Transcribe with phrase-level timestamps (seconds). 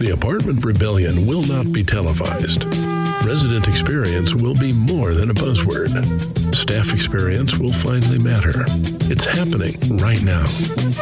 [0.00, 2.64] The Apartment Rebellion will not be televised.
[3.22, 5.92] Resident experience will be more than a buzzword.
[6.54, 8.64] Staff experience will finally matter.
[9.12, 10.44] It's happening right now.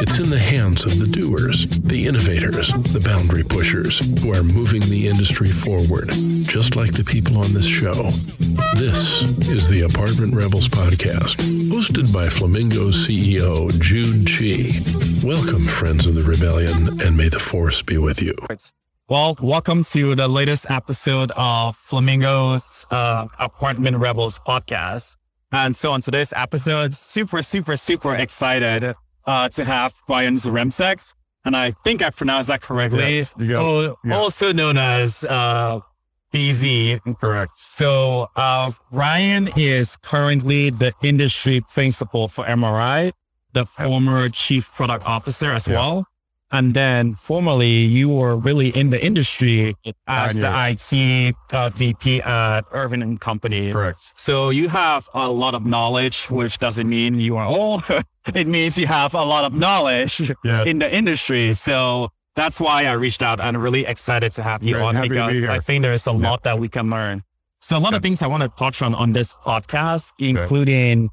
[0.02, 4.82] It's in the hands of the doers, the innovators, the boundary pushers who are moving
[4.82, 6.10] the industry forward,
[6.42, 8.10] just like the people on this show.
[8.74, 11.36] This is the Apartment Rebels podcast,
[11.70, 14.74] hosted by Flamingo CEO Jude Chi.
[15.24, 18.34] Welcome, friends of the rebellion, and may the force be with you.
[19.08, 25.16] Well, welcome to the latest episode of Flamingo's uh, Apartment Rebels podcast.
[25.50, 28.94] And so on today's episode, super, super, super excited
[29.24, 31.14] uh, to have Brian Zrimsek.
[31.46, 33.16] And I think I pronounced that correctly.
[33.16, 34.16] Yes, you got- Al- yeah.
[34.18, 35.80] Also known as uh,
[36.34, 37.00] BZ.
[37.18, 37.58] Correct.
[37.58, 43.12] So uh, Brian is currently the industry principal for MRI,
[43.54, 45.74] the former chief product officer as Yeah.
[45.76, 46.06] well.
[46.50, 49.74] And then formerly you were really in the industry
[50.06, 53.70] as the IT uh, VP at Irvine and Company.
[53.70, 53.98] Correct.
[54.16, 57.82] So you have a lot of knowledge, which doesn't mean you are old.
[58.34, 60.64] it means you have a lot of knowledge Yeah.
[60.64, 61.52] in the industry.
[61.54, 63.40] So that's why I reached out.
[63.40, 64.84] And I'm really excited to have you Great.
[64.84, 65.50] on Happy to be because.
[65.50, 67.24] I think there's a lot that we can learn.
[67.60, 71.10] So a lot of things I want to touch on on this podcast, including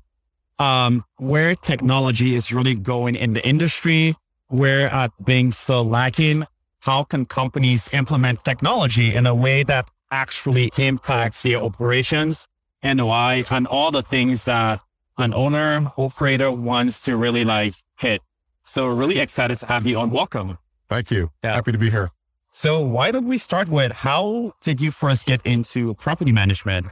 [0.59, 4.15] um, where technology is really going in the industry,
[4.47, 6.45] where are things so lacking,
[6.81, 12.47] how can companies implement technology in a way that actually impacts their operations,
[12.83, 14.79] NOI, and all the things that
[15.17, 18.21] an owner, operator wants to really like hit.
[18.63, 20.09] So really excited to have you on.
[20.09, 20.57] Welcome.
[20.89, 21.31] Thank you.
[21.43, 21.53] Yeah.
[21.55, 22.09] Happy to be here.
[22.49, 26.87] So why don't we start with how did you first get into property management?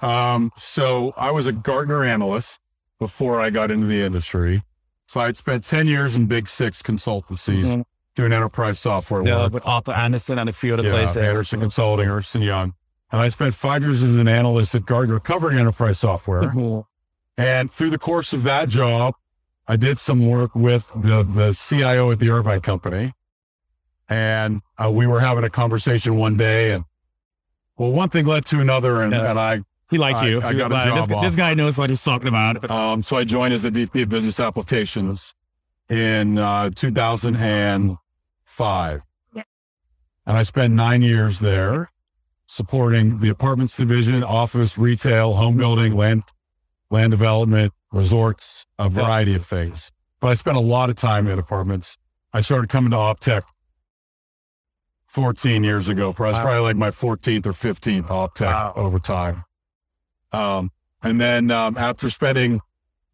[0.00, 2.60] Um, so I was a Gartner analyst
[2.98, 4.62] before I got into the industry.
[5.10, 7.82] So I'd spent 10 years in big six consultancies Mhm.
[8.14, 9.52] doing enterprise software Yeah, work.
[9.54, 11.16] with Arthur Andersen and a few other Yeah, places.
[11.16, 12.74] Andersen Consulting, Ernst Young.
[13.10, 16.42] And I spent five years as an analyst at Gartner covering enterprise software.
[16.54, 16.84] Mhm.
[17.36, 19.14] And through the course of that job,
[19.66, 23.12] I did some work with the, the CIO at the Irvine Company.
[24.08, 26.84] And uh, we were having a conversation one day and
[27.76, 29.28] well, one thing led to another and, Yeah.
[29.28, 30.40] and I, He liked I- you.
[30.40, 31.22] I He got was a job this, off.
[31.24, 32.70] this guy knows what he's talking about.
[32.70, 35.34] um, so I joined as the VP of business applications
[35.88, 39.02] in, uh, 2005.
[39.34, 39.42] Yeah.
[40.26, 41.90] And I spent nine years there
[42.46, 46.22] supporting the apartments division, office, retail, home building, land,
[46.90, 49.90] land development, resorts, a variety of things.
[50.20, 51.96] But I spent a lot of time in apartments.
[52.32, 53.42] I started coming to Optech
[55.06, 56.12] 14 years ago.
[56.12, 56.42] For I was Wow.
[56.44, 58.72] probably like my 14th or 15th Optech Wow.
[58.76, 59.44] over time.
[60.32, 60.70] Um,
[61.02, 62.60] and then um, after spending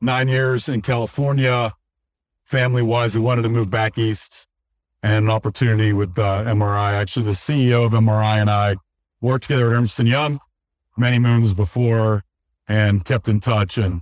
[0.01, 1.73] nine years in California,
[2.43, 4.47] family wise, we wanted to move back east
[5.03, 6.93] and an opportunity with uh, MRI.
[6.93, 8.77] Actually, the CEO of MRI and I
[9.21, 10.41] worked together at Ernst and Young
[10.97, 12.23] many moons before
[12.69, 13.79] and kept in touch.
[13.79, 14.01] And,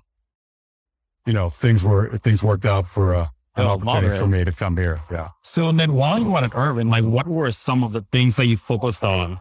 [1.26, 3.26] you know, things were, things worked out for uh,
[3.56, 5.00] an Oh, opportunity for me to come here.
[5.10, 5.28] Yeah.
[5.42, 8.46] So then while you were at Irvine, like what were some of the things that
[8.46, 9.40] you focused on?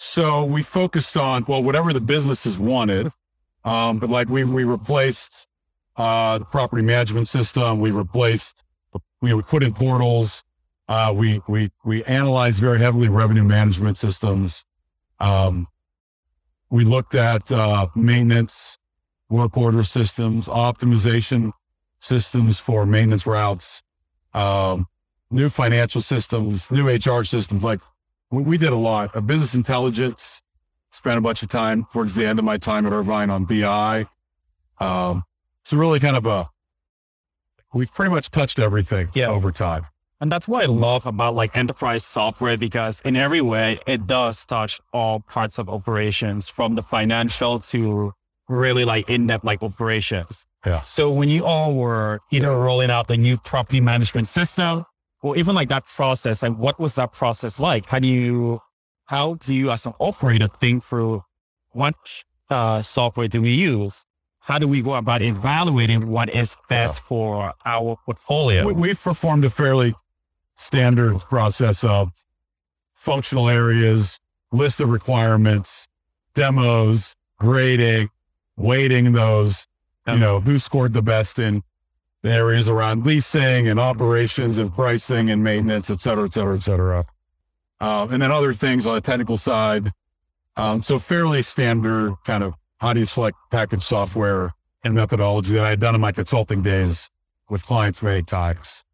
[0.00, 3.08] So we focused on, well, whatever the businesses wanted.
[3.64, 5.48] Um, but like we, we replaced,
[5.96, 7.80] uh, the property management system.
[7.80, 8.62] We replaced,
[9.20, 10.44] we we put in portals.
[10.88, 14.64] Uh, we, we, we analyzed very heavily revenue management systems.
[15.18, 15.66] Um,
[16.70, 18.78] we looked at, uh, maintenance,
[19.28, 21.50] work order systems, optimization
[21.98, 23.82] systems for maintenance routes,
[24.32, 24.86] um,
[25.28, 27.80] new financial systems, new HR systems, like
[28.30, 30.42] we, we did a lot of business intelligence.
[30.90, 34.06] Spent a bunch of time towards the end of my time at Irvine on BI.
[34.80, 35.22] Um,
[35.64, 36.48] so really kind of a,
[37.74, 39.28] we've pretty much touched everything Yeah.
[39.28, 39.86] over time.
[40.20, 44.44] And that's what I love about like enterprise software because in every way it does
[44.46, 48.12] touch all parts of operations from the financial to
[48.48, 50.46] really like in-depth like operations.
[50.66, 50.80] Yeah.
[50.80, 54.86] So when you all were either rolling out the new property management system
[55.22, 57.86] or even like that process, like what was that process like?
[57.86, 58.60] How do you,
[59.06, 61.24] how do you as an operator think through
[61.70, 61.94] what
[62.50, 64.04] uh, software do we use?
[64.40, 68.66] How do we go about evaluating what is best for our portfolio?
[68.66, 69.92] We, we've performed a fairly
[70.54, 72.12] standard process of
[72.94, 74.18] functional areas,
[74.50, 75.86] list of requirements,
[76.34, 78.08] demos, grading,
[78.56, 79.66] weighting those,
[80.06, 81.62] you know, who scored the best in
[82.28, 86.60] the areas around leasing and operations and pricing and maintenance, et cetera, et cetera, et
[86.62, 87.04] cetera.
[87.80, 89.92] Um, and then other things on the technical side.
[90.56, 94.52] Um, so fairly standard kind of how do you select package software
[94.84, 97.10] and methodology that I had done in my consulting days
[97.48, 98.84] with clients many times.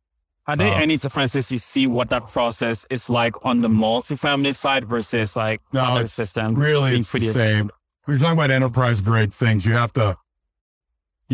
[0.46, 4.54] Are there Uh, any differences you see what that process is like on the multifamily
[4.54, 6.58] side versus like No, other systems?
[6.58, 7.70] really being it's the pretty- same.
[8.04, 10.18] When you're talking about enterprise grade things, you have to,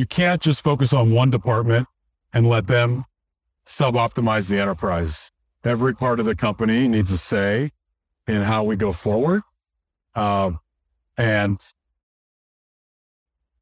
[0.01, 1.87] you can't just focus on one department
[2.33, 3.05] and let them
[3.67, 5.31] sub optimize the enterprise.
[5.63, 7.71] Every part of the company needs a say
[8.27, 9.43] in how we go forward.
[10.15, 10.59] Um,
[11.19, 11.61] and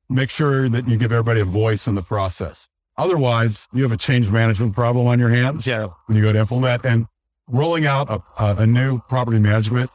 [0.08, 2.69] make sure that you give everybody a voice in the process.
[2.96, 5.88] Otherwise, you have a change management problem on your hands Yeah.
[6.06, 7.06] when you go to implement and
[7.49, 9.90] rolling out a, a, a new property management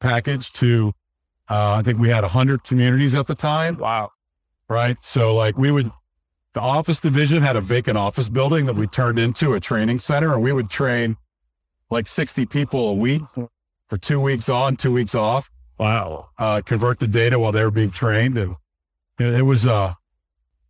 [0.00, 0.92] package to,
[1.48, 4.10] uh, I think we had 100 communities at the time, Wow.
[4.68, 4.96] Right?
[5.02, 5.90] So, like, we would,
[6.54, 10.32] the office division had a vacant office building that we turned into a training center,
[10.34, 11.16] and we would train
[11.90, 13.22] like 60 people a week
[13.86, 16.28] for two weeks on, two weeks off, Wow.
[16.38, 18.36] uh, convert the data while they were being trained.
[18.36, 18.56] And
[19.18, 19.94] it, it was, uh,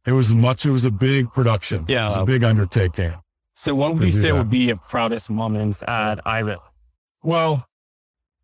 [0.07, 1.85] it was much, it was a big production.
[1.89, 2.23] Yeah, It was Yeah.
[2.23, 3.15] a big undertaking.
[3.55, 4.37] So what would you say that.
[4.39, 6.59] would be your proudest moments at Irvine?
[7.25, 7.67] Well,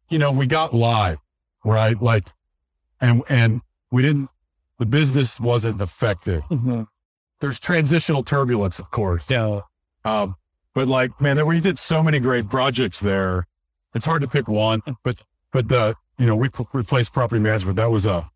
[0.08, 1.18] you know, we got live,
[1.64, 2.00] right?
[2.02, 2.26] Like,
[3.00, 3.60] and, and
[3.92, 4.30] we didn't,
[4.78, 6.42] the business wasn't affected.
[7.40, 9.30] There's transitional turbulence, of course.
[9.30, 9.60] Yeah.
[10.04, 10.36] Um,
[10.74, 13.46] but like, man, we did so many great projects there.
[13.94, 15.16] It's hard to pick one, but,
[15.52, 17.76] but the, you know, we p- replaced property management.
[17.76, 18.30] That was a,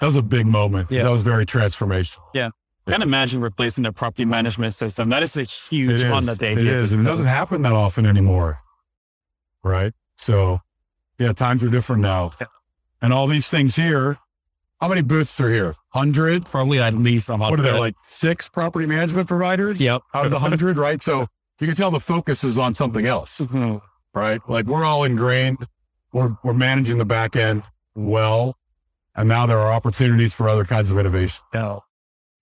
[0.00, 0.90] that was a big moment.
[0.90, 1.02] Yeah.
[1.02, 2.20] That was very transformational.
[2.34, 2.50] Yeah.
[2.88, 5.10] Can't imagine replacing the property management system.
[5.10, 6.04] That is a huge is.
[6.04, 6.66] undertaking.
[6.66, 6.92] It is.
[6.92, 8.58] And it doesn't happen that often anymore.
[9.62, 9.92] Right.
[10.16, 10.60] So
[11.18, 12.32] yeah, times are different now.
[12.40, 12.48] Yeah.
[13.00, 14.18] And all these things here,
[14.82, 15.74] how many booths are here?
[15.90, 16.44] Hundred?
[16.44, 19.80] Probably at least a What are there like six property management providers?
[19.80, 20.02] Yep.
[20.12, 21.00] Out of the hundred, right?
[21.00, 21.26] So
[21.60, 23.80] you can tell the focus is on something else, Mhm.
[24.12, 24.40] right?
[24.48, 25.58] Like we're all ingrained.
[26.12, 27.62] We're, we're managing the back end
[27.94, 28.56] well.
[29.14, 31.44] And now there are opportunities for other kinds of innovation.
[31.54, 31.78] Yeah.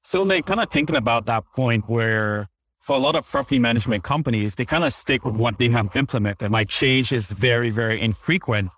[0.03, 2.49] So they kind of thinking about that point where
[2.79, 5.95] for a lot of property management companies, they kind of stick with what they have
[5.95, 6.51] implemented.
[6.51, 8.71] Like change is very, very infrequent.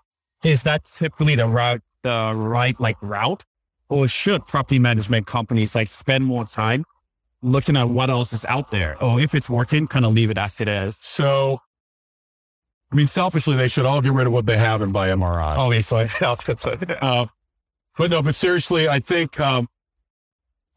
[0.43, 3.45] Is that typically the route, the right like route?
[3.93, 6.85] Or should property management companies like spend more time
[7.43, 9.01] looking at what else is out there?
[9.03, 10.97] Or if it's working, kind of leave it as it is.
[10.97, 11.59] So,
[12.91, 15.57] I mean, selfishly, they should all get rid of what they have and buy MRI.
[15.57, 16.07] Obviously.
[17.01, 17.27] Uh,
[17.97, 19.67] but no, but seriously, I think um,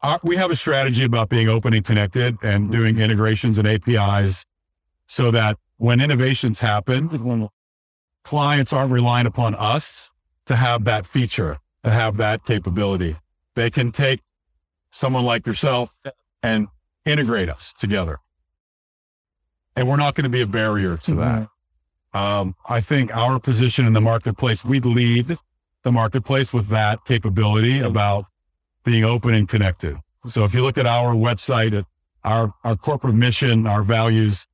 [0.03, 4.45] our, we have a strategy about being open and connected and doing integrations and APIs
[5.07, 7.49] so that when innovations happen,
[8.23, 10.11] clients aren't relying upon us
[10.45, 13.15] to have that feature, to have that capability.
[13.55, 14.21] They can take
[14.89, 16.03] someone like yourself
[16.43, 16.67] and
[17.05, 18.19] integrate us together.
[19.75, 21.47] And we're not going to be a barrier to that.
[22.13, 25.37] Um, I think our position in the marketplace, we lead
[25.83, 28.25] the marketplace with that capability about
[28.83, 29.97] being open and connected.
[30.27, 31.85] So if you look at our website, at
[32.23, 34.47] our, our corporate mission, our values,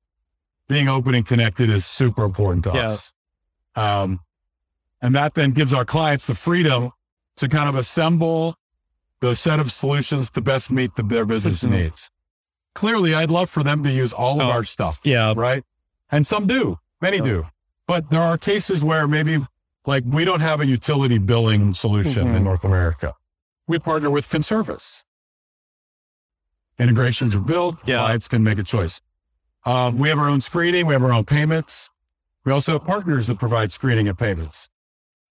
[0.68, 2.86] being open and connected is super important to Yeah.
[2.86, 3.14] us.
[3.76, 4.20] Um,
[5.02, 6.92] and that then gives our clients the freedom
[7.38, 8.56] to kind of assemble
[9.20, 12.10] the set of solutions to best meet the, their business needs.
[12.76, 15.34] Clearly, I'd love for them to use all of Oh, our stuff Yeah.
[15.36, 15.64] right?
[16.12, 17.24] And some do, many Yeah.
[17.24, 17.46] do.
[17.88, 19.40] But there are cases where maybe
[19.86, 22.46] like we don't have a utility billing solution in Mhm.
[22.46, 23.14] North America.
[23.68, 25.04] We partner with Conservice.
[26.80, 28.00] Integrations are built, Yeah.
[28.00, 29.02] clients can make a choice.
[29.66, 31.90] Um, we have our own screening, we have our own payments.
[32.46, 34.70] We also have partners that provide screening and payments.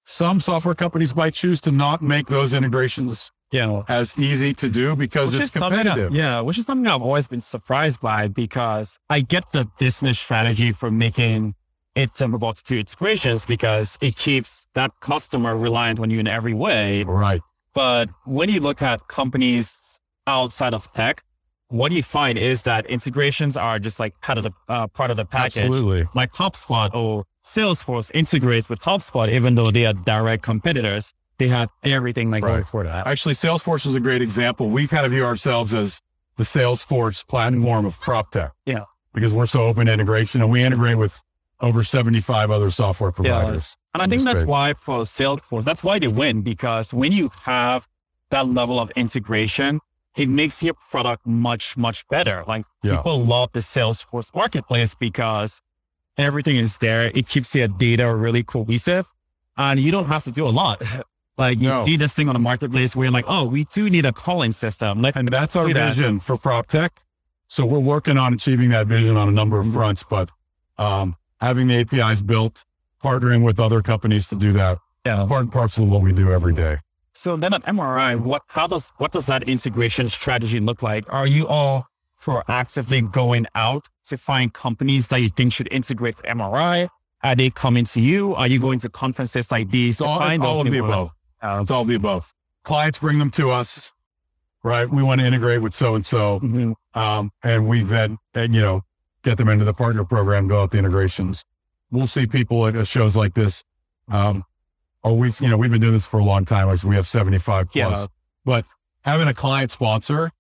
[0.05, 3.83] Some software companies might choose to not make those integrations Yeah.
[3.89, 6.15] as easy to do because it's competitive.
[6.15, 10.73] yeah, which is something I've always been surprised by because I get the business strategy
[10.73, 11.55] for making
[11.95, 16.55] it simple to do integrations because it keeps that customer reliant on you in every
[16.55, 17.05] way.
[17.05, 17.43] Right.
[17.75, 21.23] But when you look at companies outside of tech,
[21.69, 25.17] what you find is that integrations are just like part of the uh, part of
[25.17, 25.63] the package.
[25.65, 26.05] Absolutely.
[26.15, 31.13] Like HubSpot or Salesforce integrates with HubSpot, even though they are direct competitors.
[31.39, 32.67] They have everything like going Right.
[32.67, 33.07] for that.
[33.07, 34.71] Actually, Salesforce is a great example.
[34.71, 36.01] We kind of view ourselves as
[36.37, 38.51] the Salesforce platform of PropTech.
[38.65, 38.85] Yeah.
[39.13, 41.21] Because we're so open to integration and we integrate with
[41.61, 43.77] over 75 other software providers.
[43.77, 43.91] Yeah.
[43.95, 44.49] And I think that's space.
[44.49, 47.87] why for Salesforce, that's why they win because when you have
[48.31, 49.81] that level of integration,
[50.17, 52.45] it makes your product much, much better.
[52.47, 52.97] Like Yeah.
[52.97, 55.61] people love the Salesforce marketplace because
[56.19, 57.11] everything is there.
[57.15, 59.07] It keeps your data really cohesive
[59.57, 60.83] and you don't have to do a lot.
[61.39, 61.83] like you No.
[61.85, 64.53] see this thing on the marketplace where you're like, oh, we do need a calling
[64.53, 65.01] system.
[65.03, 65.95] Let's And that's our that.
[65.95, 66.91] vision for PropTech.
[67.49, 70.31] So we're working on achieving that vision on a number of fronts, but
[70.79, 72.65] um, having the APIs built,
[73.03, 75.27] partnering with other companies to do that, Yeah.
[75.27, 76.79] part and parcel of what we do every day.
[77.15, 81.05] So then at MRI, what how does what does that integration strategy look like?
[81.13, 81.87] Are you all
[82.23, 86.89] proactively going out to find companies that you think should integrate MRI?
[87.23, 88.35] Are they coming to you?
[88.35, 90.01] Are you going to conferences like these?
[90.01, 91.11] It's all, it's all of the above.
[91.41, 92.33] Uh, it's all of the above.
[92.65, 93.93] Clients bring them to us,
[94.63, 94.89] right?
[94.89, 96.41] We want to integrate with so and so,
[96.95, 98.83] and we then, and, you know,
[99.23, 101.45] get them into the partner program, go out the integrations.
[101.91, 103.65] We'll see people at shows like this.
[104.09, 104.45] Um,
[105.05, 106.69] or we've, you know, we've been doing this for a long time.
[106.69, 108.07] As we have 75 plus, Yeah.
[108.45, 108.65] but
[109.05, 110.31] having a client sponsor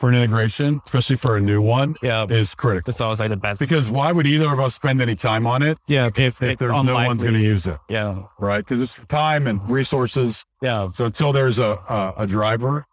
[0.00, 2.24] for an integration, especially for a new one, Yeah.
[2.28, 2.90] is critical.
[2.90, 3.60] That's always like the best.
[3.60, 6.06] Because why would either of us spend any time on it yeah.
[6.06, 8.22] If, if it's there's no one's going to use it, Yeah.
[8.38, 8.64] right?
[8.64, 10.44] Because it's time and resources.
[10.62, 10.88] Yeah.
[10.94, 12.86] So until there's a a, a driver,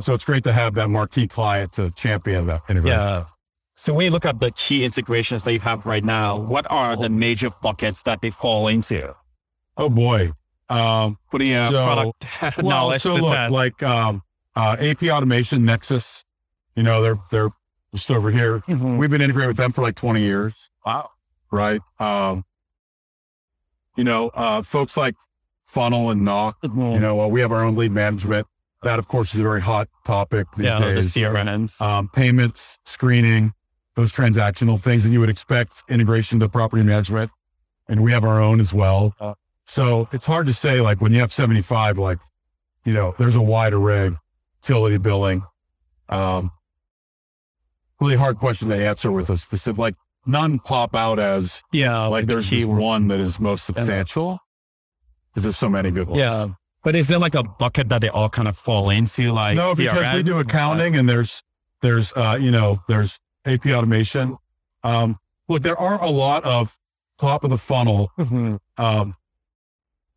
[0.00, 2.98] so it's great to have that marquee client to champion that integration.
[2.98, 3.24] Yeah.
[3.76, 6.96] So when you look at the key integrations that you have right now, what are
[6.96, 9.14] the major buckets that they fall into?
[9.76, 10.32] Oh boy.
[10.70, 13.52] Um, Putting a So- product well, knowledge so look, that.
[13.52, 14.22] like um,
[14.56, 16.24] uh, AP automation, Nexus.
[16.74, 17.50] You know, they're they're
[17.94, 18.60] just over here.
[18.60, 18.98] Mhm.
[18.98, 21.10] We've been integrated with them for like 20 years, Wow.
[21.52, 21.80] right?
[22.00, 22.44] Um,
[23.96, 25.14] you know, uh, folks like
[25.64, 26.56] Funnel and Knock.
[26.62, 28.46] You know, uh, we have our own lead management.
[28.82, 30.74] That, of course, is a very hot topic these days.
[30.74, 31.14] yeah, the days.
[31.14, 31.80] CRMs.
[31.80, 33.52] um, payments, screening,
[33.94, 37.30] those transactional things that you would expect integration to property management.
[37.88, 39.14] And we have our own as well.
[39.20, 39.34] Uh.
[39.64, 42.18] so it's hard to say, like when you have 75, like,
[42.84, 44.10] you know, there's a wide array,
[44.62, 45.42] utility billing.
[46.10, 46.50] Um,
[48.00, 49.94] really hard question to answer with a specific, like
[50.26, 52.06] none pop out as yeah.
[52.06, 52.80] like there's keyword.
[52.80, 54.38] one that is most substantial
[55.30, 56.18] because there's so many good ones.
[56.20, 56.46] Yeah.
[56.82, 59.32] But is there like a bucket that they all kind of fall into?
[59.32, 61.42] Like no, because we do accounting and there's,
[61.80, 64.36] there's, uh, you know, there's AP automation.
[64.82, 66.76] Um, look, there are a lot of
[67.18, 68.58] top of the funnel, Mhm.
[68.76, 69.16] um,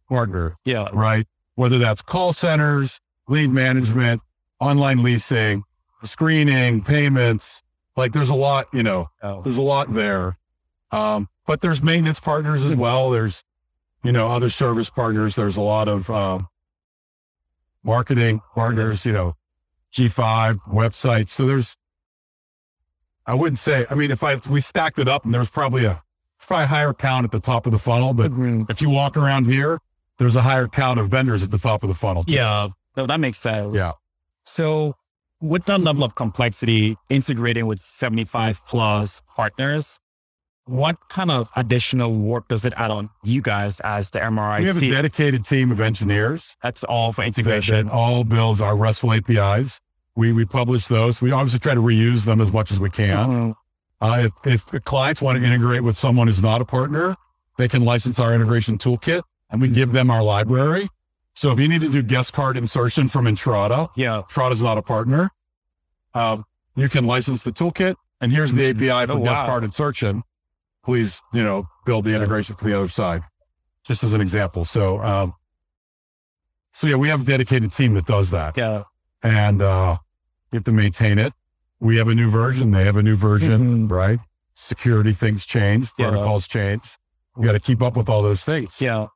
[0.10, 0.88] partner, Yeah.
[0.94, 1.26] right?
[1.56, 4.22] Whether that's call centers, lead management,
[4.60, 5.64] online leasing,
[6.04, 7.62] screening, payments.
[7.98, 9.42] Like there's a lot, you know, Oh.
[9.42, 10.38] there's a lot there.
[10.92, 13.10] Um, but there's maintenance partners as well.
[13.10, 13.44] There's,
[14.04, 15.36] you know, other service partners.
[15.36, 16.48] There's a lot of, um,
[17.84, 19.34] marketing partners, you know,
[19.94, 21.30] G5 websites.
[21.30, 21.76] So there's,
[23.26, 26.02] I wouldn't say, I mean, if I, we stacked it up and there's probably a,
[26.40, 28.32] probably a higher count at the top of the funnel, but
[28.70, 29.80] if you walk around here,
[30.18, 32.24] there's a higher count of vendors at the top of the funnel.
[32.24, 32.36] too.
[32.36, 32.70] Yeah.
[32.96, 33.76] No, that makes sense.
[33.76, 33.92] Yeah.
[34.44, 34.96] So
[35.42, 40.00] with that level of complexity, integrating with 75 plus partners,
[40.66, 44.66] what kind of additional work does it add on you guys as the MRI We
[44.66, 47.86] have a dedicated team of engineers That's all for that, integration.
[47.88, 49.80] that all builds our RESTful APIs.
[50.16, 51.22] We, we publish those.
[51.22, 53.28] We obviously try to reuse them as much as we can.
[53.30, 53.56] Mhm.
[54.02, 57.16] Uh, if, if clients want to integrate with someone who's not a partner,
[57.58, 60.88] they can license our integration toolkit and we give them our library.
[61.38, 64.24] So if you need to do guest card insertion from Entrata, Yeah.
[64.28, 65.30] Entrata's not a partner.
[66.16, 69.50] Um, you can license the toolkit and here's the API for Oh, guest wow.
[69.50, 70.24] card insertion.
[70.84, 73.22] Please, you know, build the integration for the other side,
[73.86, 74.66] just as an example.
[74.66, 75.34] So, um,
[76.72, 78.84] so yeah, we have a dedicated team that does that Yeah.
[79.22, 79.98] and, uh,
[80.52, 81.34] you have to maintain it.
[81.80, 82.72] We have a new version.
[82.72, 83.92] They have a new version, Mhm.
[83.92, 84.18] right?
[84.56, 86.10] Security things change, Yeah.
[86.10, 86.98] protocols change.
[87.36, 88.82] We got to keep up with all those things.
[88.82, 89.08] Yeah.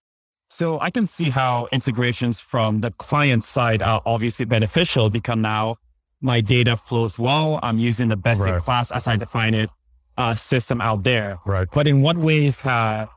[0.52, 5.78] So I can see how integrations from the client side are obviously beneficial because now
[6.20, 7.58] my data flows well.
[7.64, 9.70] I'm using the best in class as I define it
[10.18, 11.40] uh, system out there.
[11.46, 11.70] Right.
[11.74, 13.08] But in what ways have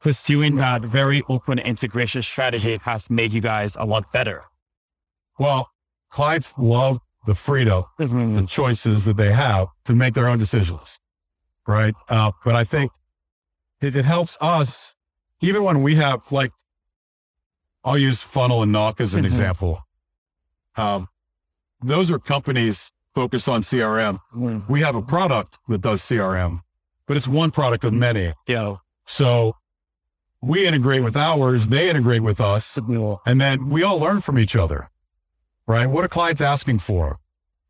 [0.00, 4.42] pursuing that very open integration strategy has made you guys a lot better?
[5.38, 5.70] Well,
[6.10, 10.98] clients love the freedom and choices that they have to make their own decisions.
[11.64, 11.94] Right.
[12.08, 12.90] Uh, but I think
[13.80, 14.96] it, it helps us
[15.40, 16.50] even when we have like,
[17.84, 19.26] I'll use funnel and knock as an Mhm.
[19.26, 19.86] example.
[20.76, 21.08] Um,
[21.82, 24.20] those are companies focused on CRM.
[24.68, 26.62] We have a product that does CRM,
[27.06, 28.32] but it's one product of many.
[28.46, 28.76] Yeah.
[29.04, 29.56] So
[30.40, 32.76] we integrate with ours, they integrate with us,
[33.26, 34.90] and then we all learn from each other,
[35.66, 35.86] right?
[35.86, 37.18] What are clients asking for,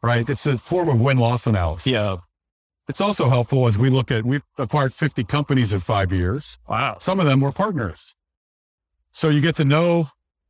[0.03, 0.29] right?
[0.29, 1.87] It's a form of win loss analysis.
[1.91, 2.17] Yeah.
[2.89, 6.59] It's also helpful as we look at, we've acquired 50 companies in five years.
[6.69, 6.97] Wow.
[6.99, 8.17] Some of them were partners.
[9.13, 10.09] So you get to know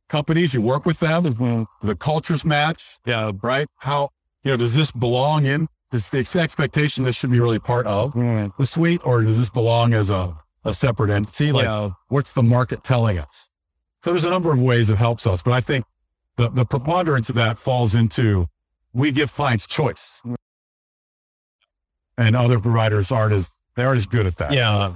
[0.09, 1.65] companies, you work with them, Mhm.
[1.81, 3.31] the cultures match, Yeah.
[3.41, 3.67] right?
[3.79, 4.09] How,
[4.43, 8.13] you know, does this belong in, is the expectation this should be really part of
[8.13, 8.51] Mhm.
[8.57, 11.51] the suite or does this belong as a, a separate entity?
[11.51, 11.91] Like, yeah.
[12.07, 13.49] what's the market telling us?
[14.03, 15.85] So there's a number of ways it helps us, but I think
[16.37, 18.47] the, the preponderance of that falls into
[18.93, 20.21] we give clients choice.
[22.17, 24.51] And other providers aren't as, they aren't as good at that.
[24.53, 24.95] Yeah.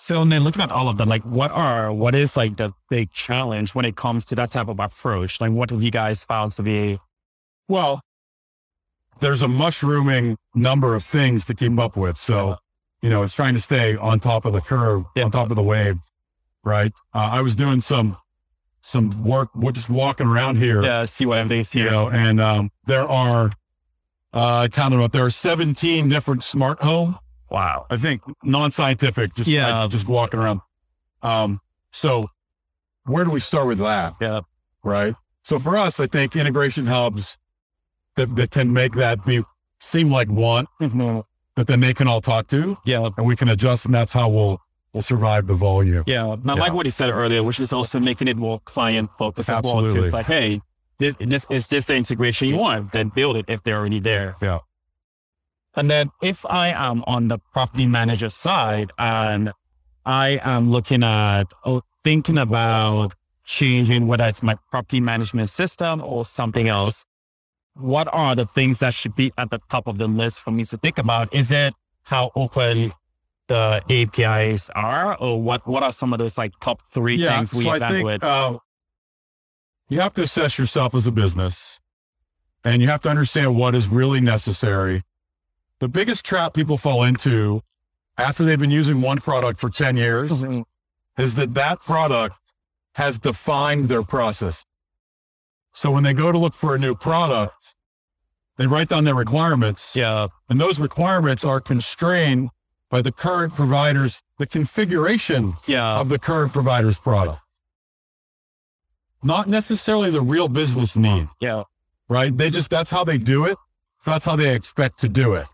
[0.00, 3.10] So then looking at all of that, like what are, what is like the big
[3.12, 5.42] challenge when it comes to that type of approach?
[5.42, 6.98] Like what have you guys found to be,
[7.68, 8.00] Well,
[9.20, 12.16] there's a mushrooming number of things to keep up with.
[12.16, 12.56] So,
[13.02, 15.24] you know, it's trying to stay on top of the curve, Yeah.
[15.24, 15.98] on top of the wave,
[16.64, 16.92] right?
[17.12, 18.16] Uh, I was doing some,
[18.80, 21.90] some work, we're just walking around here, Yeah, see what everything's you here.
[21.90, 23.52] know, and, um, there are,
[24.32, 27.18] uh, I counted up, there are 17 different smart home,
[27.50, 27.86] Wow.
[27.90, 29.80] I think non-scientific, just, Yeah.
[29.82, 30.60] like, just walking around.
[31.22, 31.60] Um,
[31.92, 32.28] so
[33.04, 34.14] where do we start with that?
[34.20, 34.40] Yeah.
[34.82, 35.14] right?
[35.42, 37.36] So for us, I think integration hubs
[38.16, 39.42] that, that can make that be
[39.78, 43.08] seem like one that then they can all talk to Yeah.
[43.16, 44.60] and we can adjust and that's how we'll
[44.92, 46.02] we'll survive the volume.
[46.06, 46.32] Yeah.
[46.32, 46.60] And I Yeah.
[46.60, 49.74] like what he said earlier, which is also making it more client focused as well.
[49.74, 49.78] Too.
[49.84, 50.04] Absolutely.
[50.04, 50.60] It's like, hey,
[50.98, 54.34] this, this is this the integration you want, then build it if they're already there.
[54.42, 54.58] Yeah.
[55.76, 59.52] And then if I am on the property manager side and
[60.04, 66.24] I am looking at or thinking about changing whether it's my property management system or
[66.24, 67.04] something else,
[67.74, 70.64] what are the things that should be at the top of the list for me
[70.64, 71.32] to think about?
[71.34, 71.72] Is it
[72.02, 72.92] how open
[73.46, 77.36] the APIs are or what, what are some of those like top three Yeah.
[77.38, 78.20] things we So I evaluate?
[78.20, 78.58] think uh,
[79.88, 81.80] you have to assess yourself as a business
[82.64, 85.02] and you have to understand what is really necessary.
[85.80, 87.62] The biggest trap people fall into
[88.18, 90.64] after they've been using one product for 10 years Mhm.
[91.18, 92.36] is that that product
[92.94, 94.64] has defined their process.
[95.72, 97.74] So when they go to look for a new product,
[98.56, 100.26] they write down their requirements yeah.
[100.50, 102.50] and those requirements are constrained
[102.90, 105.98] by the current provider's, the configuration Yeah.
[105.98, 107.40] of the current provider's product.
[109.22, 111.64] Not necessarily the real business need, Yeah.
[112.08, 112.36] right?
[112.36, 113.56] They just, that's how they do it.
[113.98, 115.46] So that's how they expect to do it.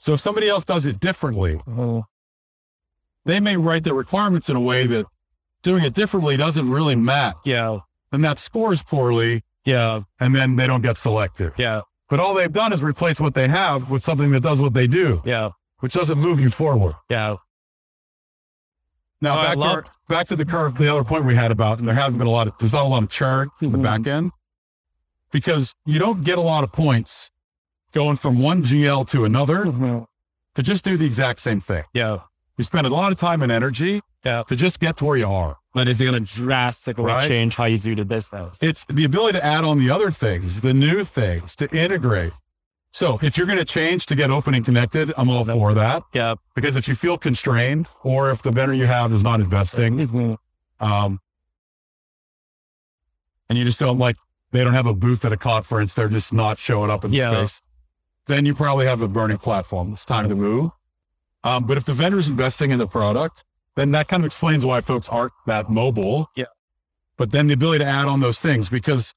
[0.00, 1.60] So if somebody else does it differently,
[3.26, 5.04] they may write their requirements in a way that
[5.62, 7.36] doing it differently doesn't really match.
[7.44, 7.80] Yeah.
[8.10, 10.00] And that scores poorly Yeah.
[10.18, 11.52] and then they don't get selected.
[11.58, 11.82] Yeah.
[12.08, 14.86] But all they've done is replace what they have with something that does what they
[14.86, 15.50] do, Yeah.
[15.80, 16.94] which doesn't move you forward.
[17.10, 17.36] Yeah.
[19.20, 21.50] Now Oh, back to love- our, back to the curve, the other point we had
[21.50, 23.70] about, and there hasn't been a lot of, there's not a lot of churn in
[23.72, 23.82] the Mhm.
[23.82, 24.32] back end
[25.30, 27.29] because you don't get a lot of points
[27.92, 31.84] going from one GL to another to just do the exact same thing.
[31.92, 32.18] Yeah.
[32.56, 34.42] You spend a lot of time and energy Yeah.
[34.44, 35.56] to just get to where you are.
[35.72, 37.26] But is it going to drastically Right.
[37.28, 38.62] change how you do the business?
[38.62, 42.32] It's the ability to add on the other things, the new things, to integrate.
[42.92, 46.02] So if you're going to change to get open and connected, I'm all for that
[46.12, 46.34] yeah.
[46.56, 50.36] because if you feel constrained or if the vendor you have is not investing,
[50.80, 51.20] um,
[53.48, 54.16] and you just don't like,
[54.50, 57.18] they don't have a booth at a conference, they're just not showing up in the
[57.18, 57.32] Yeah.
[57.32, 57.60] space,
[58.30, 59.92] then you probably have a burning platform.
[59.92, 60.70] It's time to move.
[61.42, 63.44] Um, but if the vendor's investing in the product,
[63.76, 66.28] then that kind of explains why folks aren't that mobile.
[66.36, 66.44] Yeah.
[67.16, 69.14] But then the ability to add on those things because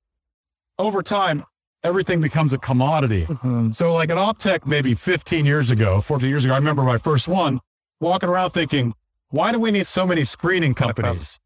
[0.79, 1.45] over time,
[1.83, 3.25] everything becomes a commodity.
[3.73, 7.27] So like an Optech maybe 15 years ago, 14 years ago, I remember my first
[7.27, 7.59] one
[7.99, 8.93] walking around thinking,
[9.29, 11.39] why do we need so many screening companies?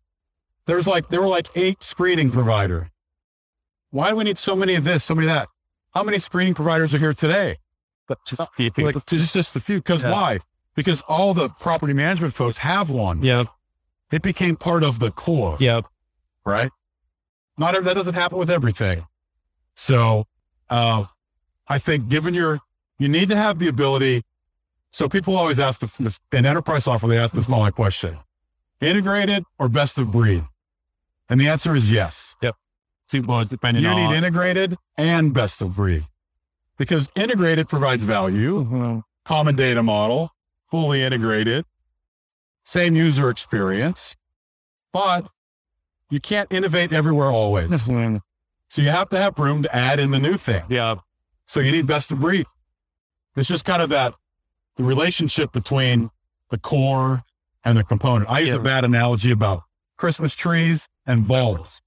[0.65, 2.91] There's like, there were like eight screening provider.
[3.89, 5.47] Why do we need so many of this, so many of that?
[5.93, 7.57] How many screening providers are here today?
[8.07, 9.81] But just the Like just, just a few.
[9.81, 10.11] Cause Yeah.
[10.11, 10.39] why?
[10.75, 13.21] Because all the property management folks have one.
[13.23, 13.45] yeah.
[14.11, 15.81] It became part of the core, Yeah.
[16.45, 16.71] right?
[17.57, 19.05] Not every, that doesn't happen with everything.
[19.75, 20.25] So,
[20.69, 21.05] uh,
[21.67, 22.59] I think given your,
[22.99, 24.21] you need to have the ability.
[24.91, 28.17] So people always ask the, in enterprise software, they ask this following question,
[28.79, 30.45] integrated or best of breed?
[31.27, 32.35] And the answer is yes.
[33.09, 33.95] Depending You on.
[33.95, 36.05] need integrated and best of breed
[36.77, 39.03] because integrated provides value, Mhm.
[39.25, 40.31] common data model,
[40.69, 41.65] fully integrated,
[42.63, 44.15] same user experience,
[44.91, 45.27] but
[46.09, 47.85] you can't innovate everywhere always.
[47.85, 50.63] So you have to have room to add in the new thing.
[50.67, 50.95] Yeah.
[51.45, 52.45] So you need best of breed.
[53.37, 54.13] It's just kind of that
[54.75, 56.09] the relationship between
[56.49, 57.23] the core
[57.63, 58.29] and the component.
[58.29, 58.59] I use Yeah.
[58.59, 59.63] a bad analogy about
[59.97, 61.81] Christmas trees and bulbs.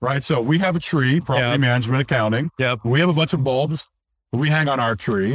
[0.00, 0.22] Right?
[0.22, 1.56] So we have a tree, property Yeah.
[1.56, 2.50] management accounting.
[2.58, 2.80] Yep.
[2.84, 3.90] We have a bunch of bulbs
[4.30, 5.34] that we hang on our tree.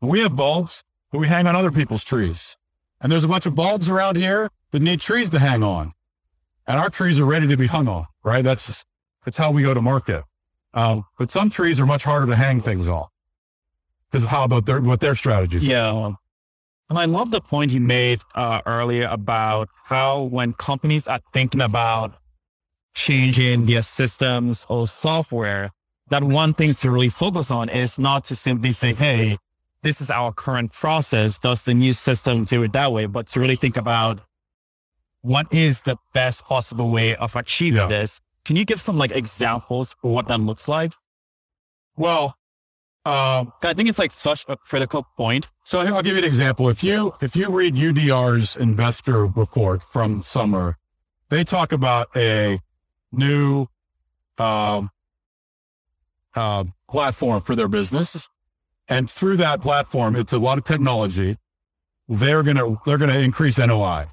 [0.00, 2.56] We have bulbs that we hang on other people's trees.
[3.00, 5.92] And there's a bunch of bulbs around here that need trees to hang on.
[6.66, 8.42] And our trees are ready to be hung on, right?
[8.44, 8.86] That's just,
[9.24, 10.24] that's how we go to market.
[10.74, 13.06] Um, but some trees are much harder to hang things on
[14.10, 15.68] because of how about their, what their strategies.
[15.68, 15.72] are.
[15.72, 16.10] Yeah.
[16.90, 21.60] And I love the point you made uh, earlier about how when companies are thinking
[21.60, 22.14] about
[22.94, 25.70] changing their systems or software,
[26.08, 29.36] that one thing to really focus on is not to simply say, hey,
[29.82, 31.38] this is our current process.
[31.38, 33.06] Does the new system do it that way?
[33.06, 34.20] But to really think about
[35.22, 37.86] what is the best possible way of achieving Yeah.
[37.88, 38.20] this.
[38.44, 40.92] Can you give some like examples of what that looks like?
[41.96, 42.36] Well,
[43.04, 45.48] Um, I think it's like such a critical point.
[45.64, 46.68] So I'll give you an example.
[46.68, 50.76] If you if you read UDR's investor report from summer,
[51.28, 52.60] they talk about a
[53.12, 53.66] new
[54.38, 54.90] um,
[56.34, 58.28] uh, platform for their business,
[58.88, 61.36] and through that platform, it's a lot of technology.
[62.08, 64.06] They're gonna they're gonna increase NOI.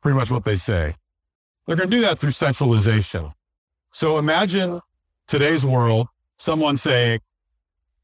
[0.00, 0.96] Pretty much what they say.
[1.66, 3.32] They're gonna do that through centralization.
[3.92, 4.80] So imagine
[5.26, 7.20] today's world, someone saying,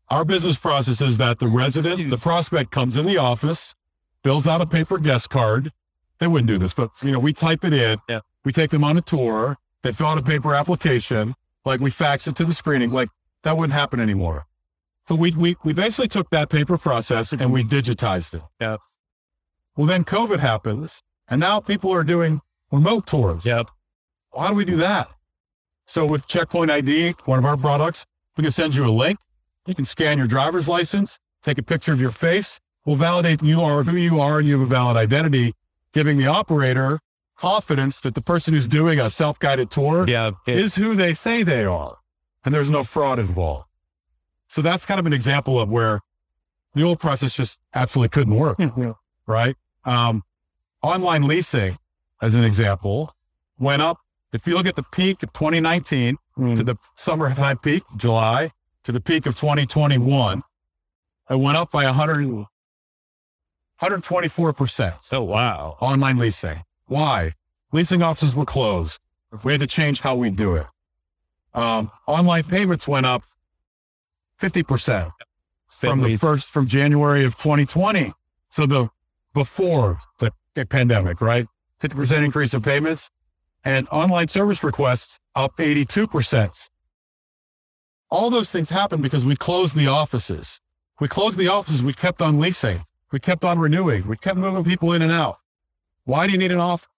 [0.09, 3.75] our business process is that the resident, the prospect comes in the office,
[4.23, 5.73] fills out a paper guest card.
[6.19, 7.99] They wouldn't do this, but you know, we type it in.
[8.09, 8.21] Yeah.
[8.45, 9.57] We take them on a tour.
[9.83, 11.35] They fill out a paper application.
[11.65, 12.91] Like we fax it to the screening.
[12.91, 13.09] Like
[13.43, 14.47] that wouldn't happen anymore.
[15.05, 18.43] So we, we, we basically took that paper process and we digitized it.
[18.61, 18.79] Yeah.
[19.77, 22.41] Well, then COVID happens and now people are doing
[22.73, 23.47] remote tours.
[23.47, 23.67] Yep.
[24.33, 25.09] Well, how do we do that?
[25.87, 29.19] So with Checkpoint ID, one of our products, we can send you a link.
[29.67, 32.59] You can scan your driver's license, take a picture of your face.
[32.85, 35.53] We'll validate you are who you are and you have a valid identity,
[35.93, 37.01] giving the operator
[37.37, 40.33] confidence that the person who's doing a self-guided tour Yeah.
[40.47, 41.99] it- is who they say they are.
[42.45, 43.67] And there's no fraud involved.
[44.49, 46.01] So that's kind of an example of where
[46.75, 48.59] the old process just absolutely couldn't work,
[49.27, 49.57] right?
[49.85, 50.23] Um,
[50.83, 51.79] online leasing,
[52.23, 53.15] as an example,
[53.59, 53.99] went up.
[54.33, 56.17] If you look at the peak of 2019
[56.57, 58.51] to the summertime peak, July,
[58.85, 60.43] to the peak of 2021,
[61.31, 62.47] it went up by 100,
[63.83, 65.77] 124% oh, wow.
[65.81, 66.63] online leasing.
[66.87, 67.33] Why?
[67.73, 69.01] Leasing offices were closed.
[69.45, 70.67] We had to change how we do it.
[71.53, 73.23] Um, online payments went up
[74.41, 75.11] 50%
[75.69, 78.13] from the first, from January of 2020.
[78.49, 78.89] So the,
[79.35, 80.33] before the
[80.65, 81.47] pandemic, right?
[81.81, 83.11] 50% increase in payments
[83.65, 86.71] and online service requests up 82%.
[88.11, 90.61] All those things happened because we closed the offices.
[90.99, 91.83] We closed the offices.
[91.83, 92.81] We kept on leasing.
[93.13, 94.09] We kept on renewing.
[94.09, 95.37] We kept moving people in and out.
[96.07, 96.89] Why do you need an office?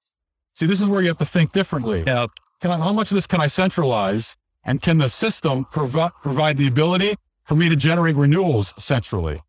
[0.54, 2.04] See, this is where you have to think differently.
[2.06, 2.26] Yeah.
[2.60, 4.36] Can I, how much of this can I centralize?
[4.64, 9.40] And can the system provi- provide the ability for me to generate renewals centrally?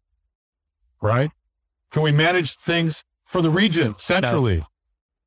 [1.02, 1.32] Right?
[1.92, 4.64] Can we manage things for the region centrally?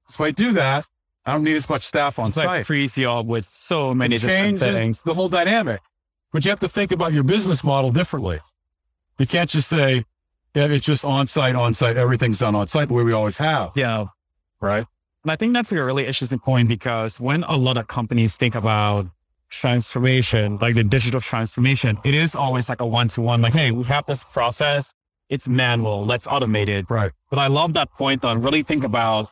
[0.07, 0.87] So I do that.
[1.27, 3.95] I don't need as much staff on It's site like frees you up with so
[3.95, 5.03] many it different changes things.
[5.03, 5.81] the whole dynamic.
[6.33, 8.41] But you have to think about your business model differently.
[9.19, 10.05] You can't just say,
[10.55, 13.39] yeah, it's just on site, on site, everything's done on site the way we always
[13.39, 13.73] have.
[13.75, 14.07] Yeah.
[14.63, 14.87] Right.
[15.25, 18.55] And I think that's a really interesting point because when a lot of companies think
[18.55, 19.09] about
[19.51, 23.71] transformation, like the digital transformation, it is always like a one to one, like, hey,
[23.71, 24.95] we have this process.
[25.29, 26.05] It's manual.
[26.05, 26.89] Let's automate it.
[26.89, 27.13] Right.
[27.31, 29.29] But I love that point on really think about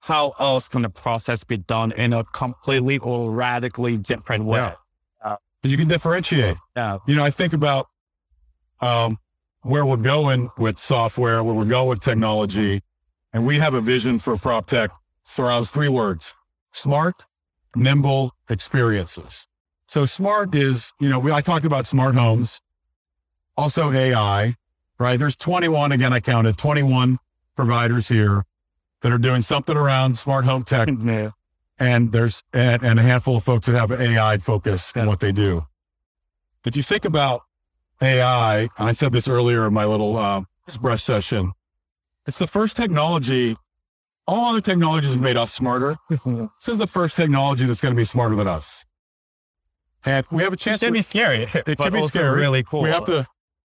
[0.00, 4.58] how else can the process be done in a completely or radically different way.
[4.58, 5.36] Yeah.
[5.60, 6.56] Because you can differentiate.
[6.76, 6.98] Yeah.
[7.06, 7.88] You know, I think about
[8.80, 9.18] um,
[9.62, 12.80] where we're going with software, where we're going with technology,
[13.38, 14.90] and we have a vision for prop tech
[15.22, 16.34] surrounds three words:
[16.72, 17.14] smart,
[17.76, 19.46] nimble experiences.
[19.86, 22.60] So smart is, you know, we, I talked about smart homes,
[23.56, 24.56] also AI,
[24.98, 25.16] right?
[25.20, 27.18] There's 21, again, I counted 21
[27.54, 28.42] providers here
[29.02, 31.30] that are doing something around smart home tech Yeah.
[31.78, 35.30] and there's and, and a handful of folks that have AI focus in what they
[35.30, 35.64] do.
[36.64, 37.42] If you think about
[38.02, 41.52] AI, I said this earlier in my little uh, express session,
[42.28, 43.56] it's the first technology.
[44.26, 45.96] All other technologies have made us smarter.
[46.10, 48.84] This is the first technology that's going to be smarter than us,
[50.04, 50.82] and we have a chance.
[50.82, 51.42] It can to, be scary.
[51.54, 52.38] it but can be scary.
[52.38, 52.82] really cool.
[52.82, 53.26] We have to.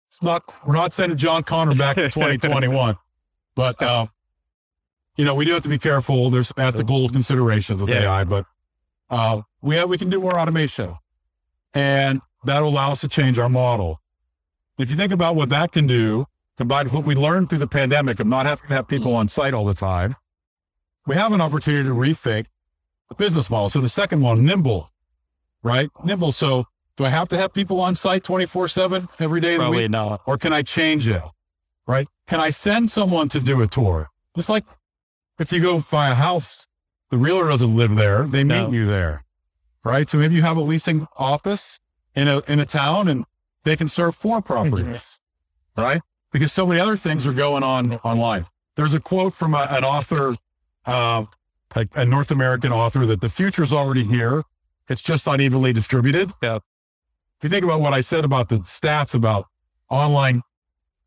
[0.08, 0.42] It's not.
[0.66, 2.96] We're not sending John Connor back to 2021,
[3.56, 4.06] but uh,
[5.16, 6.28] you know we do have to be careful.
[6.28, 8.02] There's ethical considerations with Yeah.
[8.02, 8.44] AI, but
[9.08, 10.94] uh, we have we can do more automation,
[11.72, 14.00] and that'll allow us to change our model.
[14.78, 17.66] If you think about what that can do, combined with what we learned through the
[17.66, 20.16] pandemic of not having to have people on site all the time,
[21.06, 22.46] we have an opportunity to rethink
[23.08, 23.70] the business model.
[23.70, 24.90] So the second one, nimble,
[25.62, 25.88] right?
[26.04, 26.32] Nimble.
[26.32, 29.64] So do I have to have people on site 24 seven every day of the
[29.64, 29.90] Probably week?
[29.90, 30.20] not.
[30.26, 31.22] Or can I change it?
[31.86, 32.06] Right?
[32.28, 34.08] Can I send someone to do a tour?
[34.36, 34.64] Just like
[35.38, 36.66] if you go buy a house,
[37.10, 38.24] the realtor doesn't live there.
[38.24, 38.70] They meet No.
[38.72, 39.24] you there.
[39.84, 40.08] Right?
[40.08, 41.80] So maybe you have a leasing office
[42.14, 43.24] in a, in a town and
[43.64, 45.20] they can serve four properties.
[45.76, 46.00] Right?
[46.32, 48.46] Because so many other things are going on online.
[48.74, 50.34] There's a quote from a, an author,
[50.86, 51.26] uh,
[51.76, 54.42] like a North American author that the future is already here.
[54.88, 56.30] It's just unevenly distributed.
[56.42, 56.56] Yeah.
[56.56, 59.46] If you think about what I said about the stats about
[59.90, 60.42] online,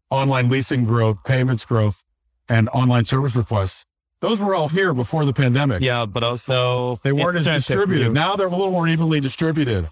[0.10, 2.04] online leasing growth, payments growth,
[2.48, 3.86] and online service requests,
[4.20, 5.82] those were all here before the pandemic.
[5.82, 8.14] Yeah, but also They weren't as distributed.
[8.14, 9.90] Now they're a little more evenly distributed.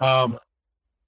[0.00, 0.38] Um,